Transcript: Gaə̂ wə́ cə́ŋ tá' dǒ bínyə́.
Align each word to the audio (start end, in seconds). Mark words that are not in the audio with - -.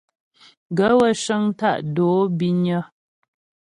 Gaə̂ 0.77 0.91
wə́ 0.99 1.11
cə́ŋ 1.23 1.43
tá' 1.59 1.81
dǒ 1.95 2.09
bínyə́. 2.37 2.81